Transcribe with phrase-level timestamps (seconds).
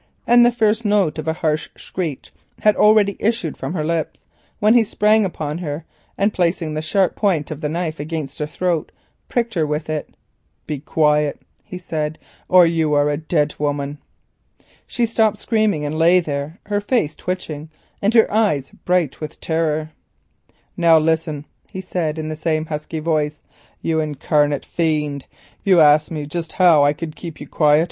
[0.25, 4.25] The first note of a harsh screech had already issued from her lips,
[4.57, 5.85] when he sprang upon her,
[6.17, 8.91] and placing the sharp point of the knife against her throat,
[9.29, 10.17] pricked her with it.
[10.65, 12.17] "Be quiet," he said,
[12.49, 13.99] "or you are a dead woman."
[14.87, 17.69] She stopped screaming and lay there, her face twitching,
[18.01, 19.91] and her eyes bright with terror.
[20.75, 23.43] "Now listen," he said, in the same husky voice.
[23.83, 25.25] "You incarnate fiend,
[25.63, 27.79] you asked me just now how I could keep you quiet.